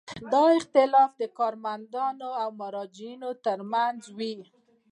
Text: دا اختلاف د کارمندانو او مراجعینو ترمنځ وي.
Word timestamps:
دا 0.33 0.43
اختلاف 0.59 1.11
د 1.21 1.23
کارمندانو 1.39 2.29
او 2.41 2.49
مراجعینو 2.61 3.29
ترمنځ 3.45 4.01
وي. 4.17 4.35